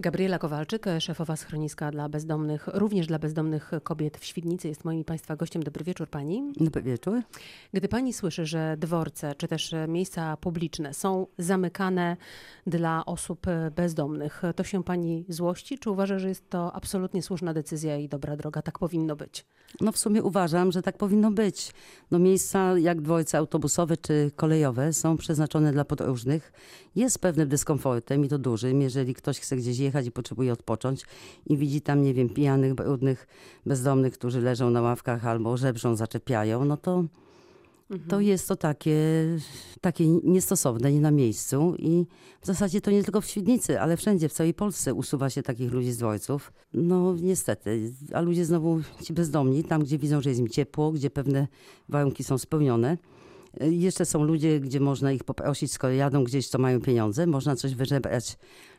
Gabriela 0.00 0.38
Kowalczyk, 0.38 0.86
szefowa 0.98 1.36
schroniska 1.36 1.90
dla 1.90 2.08
bezdomnych, 2.08 2.68
również 2.72 3.06
dla 3.06 3.18
bezdomnych 3.18 3.70
kobiet 3.82 4.18
w 4.18 4.24
Świdnicy, 4.24 4.68
jest 4.68 4.84
moim 4.84 5.04
Państwa 5.04 5.36
gościem. 5.36 5.62
Dobry 5.62 5.84
wieczór 5.84 6.08
Pani. 6.08 6.52
Dobry 6.60 6.82
wieczór. 6.82 7.22
Gdy 7.72 7.88
Pani 7.88 8.12
słyszy, 8.12 8.46
że 8.46 8.76
dworce 8.78 9.34
czy 9.34 9.48
też 9.48 9.74
miejsca 9.88 10.36
publiczne 10.36 10.94
są 10.94 11.26
zamykane 11.38 12.16
dla 12.66 13.06
osób 13.06 13.46
bezdomnych, 13.76 14.42
to 14.56 14.64
się 14.64 14.84
Pani 14.84 15.24
złości, 15.28 15.78
czy 15.78 15.90
uważa, 15.90 16.18
że 16.18 16.28
jest 16.28 16.50
to 16.50 16.72
absolutnie 16.72 17.22
słuszna 17.22 17.54
decyzja 17.54 17.96
i 17.96 18.08
dobra 18.08 18.36
droga? 18.36 18.62
Tak 18.62 18.78
powinno 18.78 19.16
być? 19.16 19.46
No 19.80 19.92
w 19.92 19.98
sumie 19.98 20.22
uważam, 20.22 20.72
że 20.72 20.82
tak 20.82 20.96
powinno 20.96 21.30
być. 21.30 21.72
No 22.10 22.18
miejsca 22.18 22.78
jak 22.78 23.00
dworce 23.00 23.38
autobusowe 23.38 23.96
czy 23.96 24.30
kolejowe 24.36 24.92
są 24.92 25.16
przeznaczone 25.16 25.72
dla 25.72 25.84
podróżnych. 25.84 26.52
Jest 26.96 27.18
pewnym 27.18 27.48
dyskomfortem 27.48 28.24
i 28.24 28.28
to 28.28 28.38
dużym, 28.38 28.82
jeżeli 28.82 29.14
ktoś 29.14 29.40
chce 29.40 29.56
gdzieś 29.56 29.78
jechać 29.78 29.87
i 30.06 30.10
potrzebuje 30.10 30.52
odpocząć 30.52 31.04
i 31.46 31.56
widzi 31.56 31.80
tam, 31.80 32.02
nie 32.02 32.14
wiem, 32.14 32.28
pijanych, 32.28 32.74
brudnych, 32.74 33.26
bezdomnych, 33.66 34.12
którzy 34.12 34.40
leżą 34.40 34.70
na 34.70 34.82
ławkach 34.82 35.26
albo 35.26 35.56
żebrzą, 35.56 35.96
zaczepiają, 35.96 36.64
no 36.64 36.76
to, 36.76 37.04
mhm. 37.90 38.10
to 38.10 38.20
jest 38.20 38.48
to 38.48 38.56
takie, 38.56 38.98
takie 39.80 40.08
niestosowne, 40.08 40.92
nie 40.92 41.00
na 41.00 41.10
miejscu 41.10 41.74
i 41.78 42.06
w 42.40 42.46
zasadzie 42.46 42.80
to 42.80 42.90
nie 42.90 43.04
tylko 43.04 43.20
w 43.20 43.26
Świdnicy, 43.26 43.80
ale 43.80 43.96
wszędzie, 43.96 44.28
w 44.28 44.32
całej 44.32 44.54
Polsce 44.54 44.94
usuwa 44.94 45.30
się 45.30 45.42
takich 45.42 45.72
ludzi 45.72 45.92
z 45.92 45.98
dworców. 45.98 46.52
No 46.74 47.16
niestety, 47.20 47.92
a 48.12 48.20
ludzie 48.20 48.44
znowu 48.44 48.80
ci 49.02 49.12
bezdomni, 49.12 49.64
tam 49.64 49.82
gdzie 49.82 49.98
widzą, 49.98 50.20
że 50.20 50.30
jest 50.30 50.40
im 50.40 50.48
ciepło, 50.48 50.92
gdzie 50.92 51.10
pewne 51.10 51.48
warunki 51.88 52.24
są 52.24 52.38
spełnione, 52.38 52.98
jeszcze 53.60 54.04
są 54.04 54.22
ludzie, 54.22 54.60
gdzie 54.60 54.80
można 54.80 55.12
ich 55.12 55.24
poprosić, 55.24 55.72
skoro 55.72 55.92
jadą 55.92 56.24
gdzieś, 56.24 56.48
to 56.48 56.58
mają 56.58 56.80
pieniądze, 56.80 57.26
można 57.26 57.56
coś 57.56 57.74
wyżebrać 57.74 58.36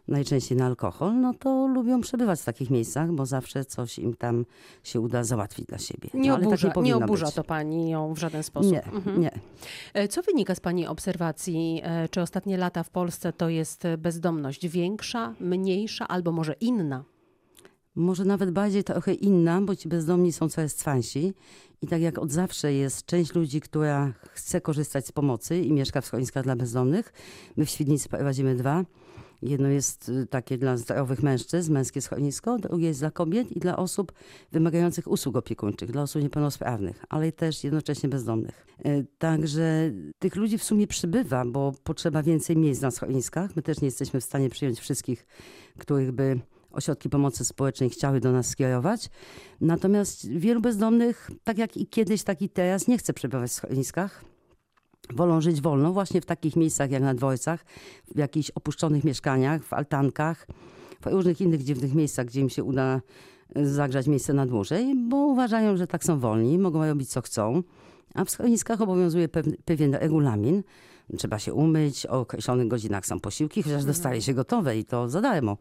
najczęściej 0.07 0.57
na 0.57 0.65
alkohol, 0.65 1.19
no 1.19 1.33
to 1.33 1.67
lubią 1.67 2.01
przebywać 2.01 2.41
w 2.41 2.45
takich 2.45 2.69
miejscach, 2.69 3.11
bo 3.11 3.25
zawsze 3.25 3.65
coś 3.65 3.99
im 3.99 4.13
tam 4.13 4.45
się 4.83 5.01
uda 5.01 5.23
załatwić 5.23 5.65
dla 5.65 5.77
siebie. 5.77 6.09
Nie 6.13 6.29
no, 6.29 6.35
oburza, 6.35 6.73
nie 6.75 6.81
nie 6.81 6.95
oburza 6.95 7.25
być. 7.25 7.35
to 7.35 7.43
pani 7.43 7.89
ją 7.89 8.13
w 8.13 8.17
żaden 8.17 8.43
sposób? 8.43 8.71
Nie, 8.71 8.83
mhm. 8.83 9.21
nie. 9.21 9.31
E, 9.93 10.07
co 10.07 10.21
wynika 10.21 10.55
z 10.55 10.59
pani 10.59 10.87
obserwacji? 10.87 11.81
E, 11.83 12.09
czy 12.09 12.21
ostatnie 12.21 12.57
lata 12.57 12.83
w 12.83 12.89
Polsce 12.89 13.33
to 13.33 13.49
jest 13.49 13.83
bezdomność 13.97 14.67
większa, 14.67 15.33
mniejsza 15.39 16.07
albo 16.07 16.31
może 16.31 16.53
inna? 16.53 17.03
Może 17.99 18.25
nawet 18.25 18.51
bardziej 18.51 18.83
trochę 18.83 19.13
inna, 19.13 19.61
bo 19.61 19.75
ci 19.75 19.89
bezdomni 19.89 20.33
są 20.33 20.49
coraz 20.49 20.75
cwansi. 20.75 21.33
I 21.81 21.87
tak 21.87 22.01
jak 22.01 22.17
od 22.17 22.31
zawsze 22.31 22.73
jest 22.73 23.05
część 23.05 23.35
ludzi, 23.35 23.61
która 23.61 24.13
chce 24.31 24.61
korzystać 24.61 25.07
z 25.07 25.11
pomocy 25.11 25.59
i 25.59 25.73
mieszka 25.73 26.01
w 26.01 26.05
schroniskach 26.05 26.43
dla 26.43 26.55
bezdomnych. 26.55 27.13
My 27.57 27.65
w 27.65 27.69
Świdnicy 27.69 28.09
prowadzimy 28.09 28.55
dwa. 28.55 28.85
Jedno 29.41 29.67
jest 29.67 30.09
y, 30.09 30.27
takie 30.27 30.57
dla 30.57 30.77
zdrowych 30.77 31.23
mężczyzn, 31.23 31.73
męskie 31.73 32.01
schronisko, 32.01 32.57
drugie 32.57 32.87
jest 32.87 32.99
dla 32.99 33.11
kobiet 33.11 33.51
i 33.51 33.59
dla 33.59 33.77
osób 33.77 34.11
wymagających 34.51 35.07
usług 35.07 35.35
opiekuńczych, 35.35 35.91
dla 35.91 36.01
osób 36.01 36.21
niepełnosprawnych, 36.21 37.05
ale 37.09 37.31
też 37.31 37.63
jednocześnie 37.63 38.09
bezdomnych. 38.09 38.65
Y, 38.85 39.05
także 39.17 39.91
tych 40.19 40.35
ludzi 40.35 40.57
w 40.57 40.63
sumie 40.63 40.87
przybywa, 40.87 41.45
bo 41.45 41.73
potrzeba 41.83 42.23
więcej 42.23 42.57
miejsc 42.57 42.81
na 42.81 42.91
schroniskach. 42.91 43.55
My 43.55 43.61
też 43.61 43.81
nie 43.81 43.87
jesteśmy 43.87 44.21
w 44.21 44.23
stanie 44.23 44.49
przyjąć 44.49 44.79
wszystkich, 44.79 45.25
których 45.77 46.11
by 46.11 46.39
ośrodki 46.71 47.09
pomocy 47.09 47.45
społecznej 47.45 47.89
chciały 47.89 48.19
do 48.19 48.31
nas 48.31 48.47
skierować. 48.47 49.09
Natomiast 49.61 50.29
wielu 50.29 50.61
bezdomnych, 50.61 51.31
tak 51.43 51.57
jak 51.57 51.77
i 51.77 51.87
kiedyś, 51.87 52.23
tak 52.23 52.41
i 52.41 52.49
teraz, 52.49 52.87
nie 52.87 52.97
chce 52.97 53.13
przebywać 53.13 53.51
w 53.51 53.53
schroniskach. 53.53 54.25
Wolą 55.13 55.41
żyć 55.41 55.61
wolno, 55.61 55.93
właśnie 55.93 56.21
w 56.21 56.25
takich 56.25 56.55
miejscach 56.55 56.91
jak 56.91 57.01
na 57.01 57.13
dworcach, 57.13 57.65
w 58.15 58.17
jakichś 58.17 58.51
opuszczonych 58.51 59.03
mieszkaniach, 59.03 59.63
w 59.63 59.73
altankach, 59.73 60.47
w 61.01 61.05
różnych 61.05 61.41
innych 61.41 61.63
dziwnych 61.63 61.93
miejscach, 61.93 62.25
gdzie 62.25 62.41
im 62.41 62.49
się 62.49 62.63
uda 62.63 63.01
e, 63.55 63.65
zagrzać 63.65 64.07
miejsce 64.07 64.33
na 64.33 64.45
dłużej, 64.45 64.95
bo 65.09 65.17
uważają, 65.17 65.77
że 65.77 65.87
tak 65.87 66.03
są 66.03 66.19
wolni, 66.19 66.59
mogą 66.59 66.85
robić 66.85 67.09
co 67.09 67.21
chcą. 67.21 67.63
A 68.13 68.25
w 68.25 68.29
schroniskach 68.29 68.81
obowiązuje 68.81 69.29
pewien 69.65 69.95
regulamin. 69.95 70.63
Trzeba 71.17 71.39
się 71.39 71.53
umyć, 71.53 72.05
o 72.05 72.19
określonych 72.19 72.67
godzinach 72.67 73.05
są 73.05 73.19
posiłki, 73.19 73.63
chociaż 73.63 73.85
dostaje 73.85 74.21
się 74.21 74.33
gotowe 74.33 74.77
i 74.77 74.85
to 74.85 75.09
za 75.09 75.21
darmo. 75.21 75.57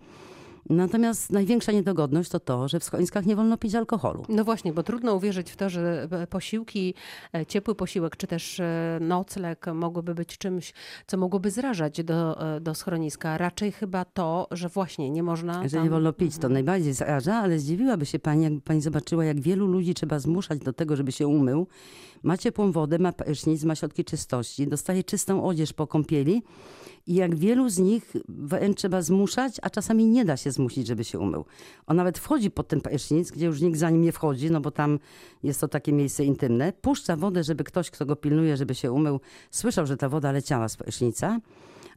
Natomiast 0.71 1.33
największa 1.33 1.73
niedogodność 1.73 2.31
to 2.31 2.41
to, 2.41 2.69
że 2.69 2.81
w 2.81 2.85
schroniskach 2.85 3.27
nie 3.27 3.37
wolno 3.37 3.57
pić 3.59 3.75
alkoholu. 3.75 4.25
No 4.29 4.45
właśnie, 4.45 4.73
bo 4.73 4.83
trudno 4.83 5.15
uwierzyć 5.15 5.51
w 5.51 5.57
to, 5.57 5.71
że 5.71 6.09
posiłki, 6.31 6.95
e, 7.35 7.47
ciepły 7.47 7.75
posiłek 7.75 8.17
czy 8.17 8.27
też 8.27 8.61
e, 8.61 8.99
nocleg 9.01 9.67
mogłyby 9.75 10.15
być 10.15 10.39
czymś, 10.39 10.73
co 11.07 11.17
mogłoby 11.17 11.51
zrażać 11.51 12.03
do, 12.05 12.55
e, 12.57 12.61
do 12.61 12.75
schroniska. 12.75 13.39
Raczej 13.39 13.73
chyba 13.73 14.05
to, 14.05 14.47
że 14.51 14.69
właśnie 14.69 15.11
nie 15.11 15.23
można. 15.23 15.63
Jeżeli 15.63 15.85
nie 15.85 15.91
wolno 15.91 16.13
pić, 16.13 16.39
to 16.39 16.49
najbardziej 16.49 16.93
zraża, 16.93 17.35
ale 17.35 17.59
zdziwiłaby 17.59 18.07
się 18.07 18.19
pani, 18.19 18.45
jakby 18.45 18.61
pani 18.61 18.81
zobaczyła, 18.81 19.25
jak 19.25 19.41
wielu 19.41 19.67
ludzi 19.67 19.95
trzeba 19.95 20.19
zmuszać 20.19 20.59
do 20.59 20.73
tego, 20.73 20.97
żeby 20.97 21.13
się 21.13 21.27
umył. 21.27 21.67
Ma 22.23 22.37
ciepłą 22.37 22.73
wodę, 22.73 22.99
ma 22.99 23.13
prysznic, 23.13 23.65
ma 23.65 23.75
środki 23.75 24.05
czystości, 24.05 24.67
dostaje 24.67 25.05
czystą 25.05 25.45
odzież 25.45 25.73
po 25.73 25.87
kąpieli 25.87 26.43
i 27.07 27.15
jak 27.15 27.37
wielu 27.37 27.69
z 27.69 27.79
nich 27.79 28.13
wręcz 28.29 28.77
trzeba 28.77 29.03
zmuszać, 29.03 29.57
a 29.63 29.71
czasami 29.71 30.07
nie 30.07 30.25
da 30.25 30.37
się 30.37 30.53
zmusić, 30.53 30.87
żeby 30.87 31.05
się 31.05 31.19
umył. 31.19 31.45
On 31.87 31.97
nawet 31.97 32.19
wchodzi 32.19 32.51
pod 32.51 32.69
ten 32.69 32.81
prysznic, 32.81 33.31
gdzie 33.31 33.47
już 33.47 33.61
nikt 33.61 33.79
za 33.79 33.91
nim 33.91 34.03
nie 34.03 34.13
wchodzi, 34.13 34.51
no 34.51 34.61
bo 34.61 34.71
tam 34.71 34.99
jest 35.43 35.61
to 35.61 35.69
takie 35.69 35.93
miejsce 35.93 36.25
intymne. 36.25 36.73
Puszcza 36.73 37.17
wodę, 37.17 37.45
żeby 37.45 37.65
ktoś, 37.65 37.91
kto 37.91 38.07
go 38.07 38.17
pilnuje, 38.17 38.57
żeby 38.57 38.75
się 38.75 38.93
umył, 38.93 39.21
słyszał, 39.51 39.87
że 39.87 39.97
ta 39.97 40.09
woda 40.09 40.33
leciała 40.33 40.69
z 40.69 40.77
prysznica 40.77 41.41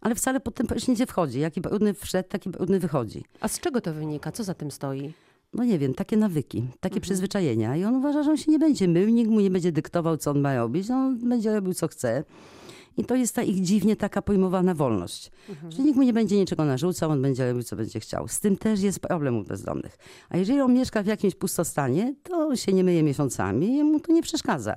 ale 0.02 0.16
wcale 0.16 0.40
pod 0.40 0.56
ten 0.56 0.68
prysznic 0.68 1.00
nie 1.00 1.08
wchodzi. 1.08 1.40
Jaki 1.40 1.62
brudny 1.62 1.94
wszedł, 1.94 2.30
taki 2.30 2.50
brudny 2.50 2.80
wychodzi. 2.80 3.26
A 3.40 3.48
z 3.48 3.60
czego 3.60 3.82
to 3.82 3.94
wynika? 3.94 4.32
Co 4.32 4.44
za 4.44 4.54
tym 4.54 4.72
stoi? 4.72 5.14
No 5.54 5.64
nie 5.64 5.80
wiem, 5.80 5.94
takie 5.94 6.18
nawyki, 6.18 6.62
takie 6.62 6.96
mhm. 6.96 7.02
przyzwyczajenia. 7.02 7.76
I 7.76 7.84
on 7.84 7.96
uważa, 7.96 8.24
że 8.24 8.32
on 8.32 8.38
się 8.38 8.52
nie 8.52 8.60
będzie 8.60 8.88
mył, 8.88 9.10
nikt 9.10 9.32
mu 9.32 9.40
nie 9.40 9.52
będzie 9.52 9.72
dyktował, 9.72 10.18
co 10.18 10.32
on 10.32 10.40
ma 10.40 10.56
robić. 10.56 10.90
On 10.90 11.30
będzie 11.30 11.54
robił, 11.54 11.74
co 11.74 11.88
chce. 11.88 12.24
I 12.98 13.06
to 13.06 13.16
jest 13.16 13.36
ta 13.36 13.44
ich 13.44 13.62
dziwnie 13.62 13.96
taka 13.96 14.22
pojmowana 14.22 14.74
wolność. 14.74 15.32
Mhm. 15.50 15.72
Że 15.72 15.84
nikt 15.84 15.98
mu 15.98 16.04
nie 16.04 16.14
będzie 16.14 16.38
niczego 16.38 16.66
narzucał, 16.66 17.12
on 17.12 17.22
będzie 17.22 17.48
robił, 17.48 17.64
co 17.64 17.76
będzie 17.76 18.00
chciał. 18.00 18.28
Z 18.28 18.40
tym 18.40 18.58
też 18.58 18.82
jest 18.82 19.00
problem 19.00 19.38
u 19.38 19.44
bezdomnych. 19.44 19.98
A 20.30 20.38
jeżeli 20.38 20.62
on 20.62 20.74
mieszka 20.74 21.04
w 21.04 21.06
jakimś 21.06 21.36
pustostanie, 21.36 22.16
to 22.24 22.56
się 22.56 22.74
nie 22.74 22.84
myje 22.84 23.04
miesiącami 23.04 23.78
i 23.78 23.84
mu 23.84 24.00
to 24.00 24.14
nie 24.14 24.22
przeszkadza. 24.22 24.76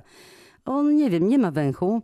On, 0.65 0.95
nie 0.95 1.09
wiem, 1.09 1.27
nie 1.27 1.37
ma 1.37 1.51
węchu, 1.51 2.01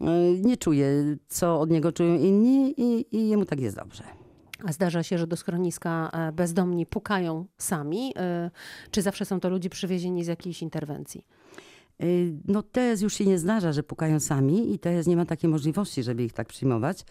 e, 0.00 0.06
nie 0.32 0.56
czuje, 0.56 1.16
co 1.28 1.60
od 1.60 1.70
niego 1.70 1.92
czują 1.92 2.18
inni 2.18 2.74
i, 2.80 3.16
i 3.16 3.28
jemu 3.28 3.44
tak 3.44 3.60
jest 3.60 3.76
dobrze. 3.76 4.23
A 4.64 4.72
zdarza 4.72 5.02
się, 5.02 5.18
że 5.18 5.26
do 5.26 5.36
schroniska 5.36 6.10
e, 6.12 6.32
bezdomni 6.32 6.86
pukają 6.86 7.46
sami? 7.58 8.12
E, 8.16 8.50
czy 8.90 9.02
zawsze 9.02 9.24
są 9.24 9.40
to 9.40 9.48
ludzie 9.48 9.70
przywiezieni 9.70 10.24
z 10.24 10.26
jakiejś 10.26 10.62
interwencji? 10.62 11.24
Y, 12.02 12.32
no 12.44 12.62
teraz 12.62 13.00
już 13.00 13.14
się 13.14 13.26
nie 13.26 13.38
zdarza, 13.38 13.72
że 13.72 13.82
pukają 13.82 14.20
sami 14.20 14.74
i 14.74 14.78
teraz 14.78 15.06
nie 15.06 15.16
ma 15.16 15.26
takiej 15.26 15.50
możliwości, 15.50 16.02
żeby 16.02 16.24
ich 16.24 16.32
tak 16.32 16.48
przyjmować. 16.48 17.04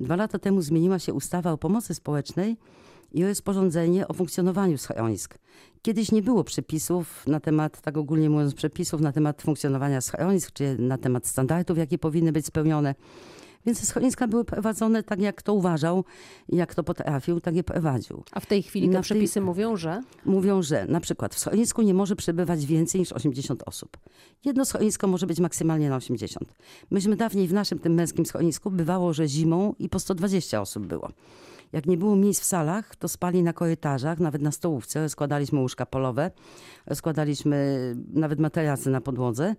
Dwa 0.00 0.16
lata 0.16 0.38
temu 0.38 0.62
zmieniła 0.62 0.98
się 0.98 1.14
ustawa 1.14 1.52
o 1.52 1.58
pomocy 1.58 1.94
społecznej 1.94 2.56
i 3.12 3.24
rozporządzenie 3.24 4.08
o 4.08 4.12
funkcjonowaniu 4.12 4.78
schronisk. 4.78 5.38
Kiedyś 5.82 6.12
nie 6.12 6.22
było 6.22 6.44
przepisów 6.44 7.26
na 7.26 7.40
temat, 7.40 7.80
tak 7.80 7.96
ogólnie 7.96 8.30
mówiąc, 8.30 8.54
przepisów 8.54 9.00
na 9.00 9.12
temat 9.12 9.42
funkcjonowania 9.42 10.00
schronisk, 10.00 10.52
czy 10.52 10.76
na 10.78 10.98
temat 10.98 11.26
standardów, 11.26 11.78
jakie 11.78 11.98
powinny 11.98 12.32
być 12.32 12.46
spełnione. 12.46 12.94
Więc 13.66 13.88
schroniska 13.88 14.28
były 14.28 14.44
prowadzone 14.44 15.02
tak, 15.02 15.20
jak 15.20 15.42
to 15.42 15.54
uważał, 15.54 16.04
jak 16.48 16.74
to 16.74 16.84
potrafił, 16.84 17.40
tak 17.40 17.56
je 17.56 17.64
prowadził. 17.64 18.22
A 18.32 18.40
w 18.40 18.46
tej 18.46 18.62
chwili 18.62 18.88
te 18.88 19.00
przepisy 19.00 19.40
mówią, 19.40 19.76
że? 19.76 20.02
Mówią, 20.24 20.62
że 20.62 20.86
na 20.86 21.00
przykład 21.00 21.34
w 21.34 21.38
schronisku 21.38 21.82
nie 21.82 21.94
może 21.94 22.16
przebywać 22.16 22.66
więcej 22.66 23.00
niż 23.00 23.12
80 23.12 23.62
osób. 23.66 23.96
Jedno 24.44 24.64
schronisko 24.64 25.06
może 25.06 25.26
być 25.26 25.40
maksymalnie 25.40 25.90
na 25.90 25.96
80. 25.96 26.54
Myśmy 26.90 27.16
dawniej 27.16 27.48
w 27.48 27.52
naszym 27.52 27.78
tym 27.78 27.94
męskim 27.94 28.26
schronisku 28.26 28.70
bywało, 28.70 29.12
że 29.12 29.28
zimą 29.28 29.74
i 29.78 29.88
po 29.88 29.98
120 29.98 30.60
osób 30.60 30.86
było. 30.86 31.10
Jak 31.72 31.86
nie 31.86 31.96
było 31.96 32.16
miejsc 32.16 32.40
w 32.40 32.44
salach, 32.44 32.96
to 32.96 33.08
spali 33.08 33.42
na 33.42 33.52
korytarzach, 33.52 34.20
nawet 34.20 34.42
na 34.42 34.52
stołówce. 34.52 35.08
Składaliśmy 35.08 35.60
łóżka 35.60 35.86
polowe, 35.86 36.30
składaliśmy 36.94 37.76
nawet 38.12 38.38
materacy 38.38 38.90
na 38.90 39.00
podłodze, 39.00 39.54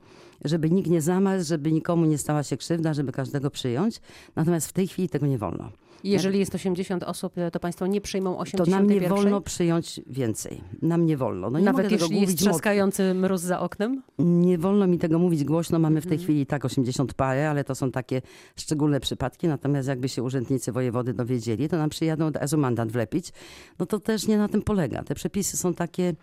żeby 0.45 0.69
nikt 0.69 0.89
nie 0.89 1.01
zamarzł, 1.01 1.48
żeby 1.48 1.71
nikomu 1.71 2.06
nie 2.06 2.18
stała 2.18 2.44
się 2.44 2.57
krzywda, 2.57 2.94
żeby 2.94 3.12
każdego 3.12 3.51
przyjąć. 3.51 4.01
Natomiast 4.36 4.68
w 4.68 4.74
tej 4.74 4.88
chwili 4.88 5.09
tego 5.09 5.27
nie 5.27 5.38
wolno. 5.38 5.71
Jeżeli 6.04 6.40
jest 6.40 6.56
80 6.56 7.04
osób, 7.04 7.34
to 7.52 7.60
państwo 7.60 7.88
nie 7.88 8.02
przyjmą 8.02 8.38
80 8.38 8.70
To 8.70 8.78
nam 8.78 8.90
nie 8.90 9.10
wolno 9.10 9.42
przyjąć 9.42 10.02
więcej. 10.08 10.62
Nam 10.82 11.06
nie 11.06 11.18
wolno. 11.18 11.50
No 11.50 11.60
nie 11.60 11.66
Nawet 11.66 11.92
jeśli 11.92 12.22
jest 12.22 12.38
trzaskający 12.38 13.14
mróz 13.14 13.42
za 13.42 13.60
oknem? 13.60 14.04
Nie 14.20 14.58
wolno 14.58 14.88
mi 14.88 15.00
tego 15.00 15.20
mówić 15.20 15.44
głośno. 15.44 15.80
Mamy 15.80 16.02
w 16.02 16.04
tej 16.04 16.14
mhm. 16.14 16.24
chwili 16.24 16.46
tak 16.46 16.66
80 16.66 17.14
parę, 17.14 17.50
ale 17.50 17.64
to 17.64 17.76
są 17.76 17.92
takie 17.92 18.22
szczególne 18.56 19.00
przypadki. 19.00 19.48
Natomiast 19.48 19.88
jakby 19.88 20.10
się 20.10 20.24
urzędnicy 20.24 20.72
wojewody 20.72 21.14
dowiedzieli, 21.14 21.70
to 21.70 21.78
nam 21.78 21.90
przyjadą 21.90 22.26
od 22.28 22.36
razu 22.36 22.58
mandat 22.58 22.92
wlepić. 22.92 23.34
No 23.80 23.86
to 23.86 24.00
też 24.00 24.28
nie 24.28 24.38
na 24.38 24.48
tym 24.48 24.62
polega. 24.62 25.04
Te 25.04 25.16
przepisy 25.16 25.58
są 25.58 25.74
takie 25.74 26.14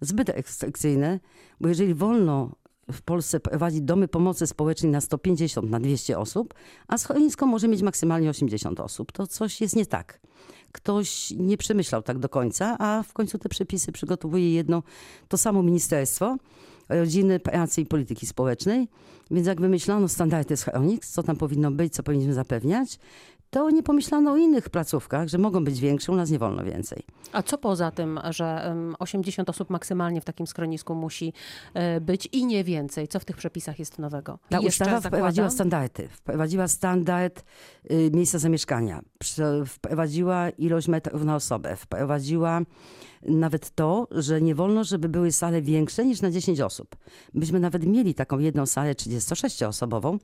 zbyt 0.00 0.28
restrykcyjne, 0.28 1.20
bo 1.60 1.68
jeżeli 1.68 1.94
wolno 1.94 2.50
w 2.92 3.02
Polsce 3.02 3.40
prowadzić 3.40 3.80
domy 3.80 4.08
pomocy 4.08 4.46
społecznej 4.46 4.92
na 4.92 5.00
150, 5.00 5.70
na 5.70 5.80
200 5.80 6.18
osób, 6.18 6.54
a 6.88 6.98
schronisko 6.98 7.46
może 7.46 7.68
mieć 7.68 7.82
maksymalnie 7.82 8.30
80 8.30 8.80
osób. 8.80 9.12
To 9.12 9.26
coś 9.26 9.60
jest 9.60 9.76
nie 9.76 9.86
tak. 9.86 10.20
ktoś 10.72 11.30
nie 11.30 11.56
przemyślał 11.56 12.02
tak 12.02 12.18
do 12.18 12.28
końca, 12.28 12.76
a 12.78 13.02
w 13.02 13.12
końcu 13.12 13.38
te 13.38 13.48
przepisy 13.48 13.92
przygotowuje 13.92 14.52
jedno, 14.52 14.82
to 15.28 15.36
samo 15.38 15.62
ministerstwo 15.62 16.36
rodziny, 16.88 17.40
pracy 17.40 17.80
i 17.80 17.86
polityki 17.86 18.26
społecznej. 18.26 18.88
Więc 19.30 19.46
jak 19.46 19.60
wymyślono 19.60 20.08
standardy 20.08 20.56
schronik, 20.56 21.04
co 21.04 21.22
tam 21.22 21.36
powinno 21.36 21.70
być, 21.70 21.94
co 21.94 22.02
powinniśmy 22.02 22.34
zapewniać, 22.34 22.98
to 23.56 23.70
nie 23.70 23.82
pomyślano 23.82 24.32
o 24.32 24.36
innych 24.36 24.70
placówkach, 24.70 25.28
że 25.28 25.38
mogą 25.38 25.64
być 25.64 25.80
większe, 25.80 26.12
u 26.12 26.14
nas 26.14 26.30
nie 26.30 26.38
wolno 26.38 26.64
więcej. 26.64 27.02
A 27.32 27.42
co 27.42 27.58
poza 27.58 27.90
tym, 27.90 28.20
że 28.30 28.64
em, 28.64 28.96
80 28.98 29.50
osób 29.50 29.70
maksymalnie 29.70 30.20
w 30.20 30.24
takim 30.24 30.46
schronisku 30.46 30.94
musi 30.94 31.32
e, 31.74 32.00
być 32.00 32.28
i 32.32 32.46
nie 32.46 32.64
więcej? 32.64 33.08
Co 33.08 33.20
w 33.20 33.24
tych 33.24 33.36
przepisach 33.36 33.78
jest 33.78 33.98
nowego? 33.98 34.38
Ta 34.48 34.60
ustawa 34.60 35.00
wprowadziła 35.00 35.50
standardy. 35.50 36.08
Wprowadziła 36.08 36.68
standard 36.68 37.44
y, 37.90 38.10
miejsca 38.14 38.38
zamieszkania. 38.38 39.02
Wprowadziła 39.66 40.50
ilość 40.50 40.88
metrów 40.88 41.24
na 41.24 41.34
osobę. 41.36 41.76
Wprowadziła 41.76 42.60
nawet 43.22 43.70
to, 43.70 44.08
że 44.10 44.40
nie 44.40 44.54
wolno, 44.54 44.84
żeby 44.84 45.08
były 45.08 45.32
sale 45.32 45.62
większe 45.62 46.04
niż 46.04 46.20
na 46.22 46.30
10 46.30 46.60
osób. 46.60 46.96
Myśmy 47.34 47.60
nawet 47.60 47.86
mieli 47.86 48.14
taką 48.14 48.38
jedną 48.38 48.66
salę 48.66 48.92
36-osobową 48.92 50.18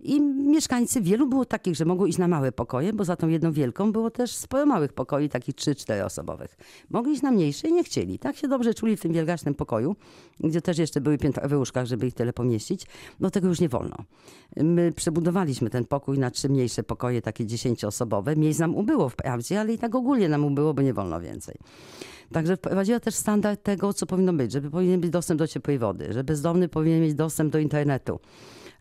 i 0.00 0.20
mieszkańcy, 0.20 1.00
wielu 1.00 1.26
było 1.26 1.44
takich, 1.44 1.76
że 1.76 1.84
mogło 1.84 2.06
iść 2.06 2.18
na 2.18 2.28
małe 2.28 2.52
pokoje, 2.52 2.75
bo 2.94 3.04
za 3.04 3.16
tą 3.16 3.28
jedną 3.28 3.52
wielką 3.52 3.92
było 3.92 4.10
też 4.10 4.34
sporo 4.34 4.66
małych 4.66 4.92
pokoi, 4.92 5.28
takich 5.28 5.54
3-4 5.54 6.04
osobowych. 6.04 6.56
Mogli 6.90 7.12
iść 7.12 7.22
na 7.22 7.30
mniejsze 7.30 7.68
i 7.68 7.72
nie 7.72 7.84
chcieli. 7.84 8.18
Tak 8.18 8.36
się 8.36 8.48
dobrze 8.48 8.74
czuli 8.74 8.96
w 8.96 9.00
tym 9.00 9.12
wielgacznym 9.12 9.54
pokoju, 9.54 9.96
gdzie 10.40 10.62
też 10.62 10.78
jeszcze 10.78 11.00
były 11.00 11.18
piętrowe 11.18 11.58
łóżka, 11.58 11.86
żeby 11.86 12.06
ich 12.06 12.14
tyle 12.14 12.32
pomieścić. 12.32 12.86
No 13.20 13.30
tego 13.30 13.48
już 13.48 13.60
nie 13.60 13.68
wolno. 13.68 13.96
My 14.56 14.92
przebudowaliśmy 14.96 15.70
ten 15.70 15.84
pokój 15.84 16.18
na 16.18 16.30
trzy 16.30 16.48
mniejsze 16.48 16.82
pokoje, 16.82 17.22
takie 17.22 17.46
dziesięcioosobowe. 17.46 18.36
Miejsc 18.36 18.60
nam 18.60 18.74
ubyło 18.74 19.08
wprawdzie, 19.08 19.60
ale 19.60 19.72
i 19.72 19.78
tak 19.78 19.94
ogólnie 19.94 20.28
nam 20.28 20.44
ubyło, 20.44 20.74
bo 20.74 20.82
nie 20.82 20.94
wolno 20.94 21.20
więcej. 21.20 21.56
Także 22.32 22.56
wprowadziła 22.56 23.00
też 23.00 23.14
standard 23.14 23.62
tego, 23.62 23.92
co 23.92 24.06
powinno 24.06 24.32
być, 24.32 24.52
żeby 24.52 24.70
powinien 24.70 25.00
być 25.00 25.10
dostęp 25.10 25.38
do 25.38 25.46
ciepłej 25.46 25.78
wody, 25.78 26.12
że 26.12 26.24
bezdomny 26.24 26.68
powinien 26.68 27.02
mieć 27.02 27.14
dostęp 27.14 27.52
do 27.52 27.58
internetu, 27.58 28.20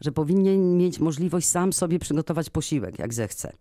że 0.01 0.11
powinien 0.11 0.77
mieć 0.77 0.99
możliwość 0.99 1.47
sam 1.47 1.73
sobie 1.73 1.99
przygotować 1.99 2.49
posiłek, 2.49 2.99
jak 2.99 3.13
zechce. 3.13 3.53